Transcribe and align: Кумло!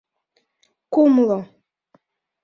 Кумло! 0.93 1.37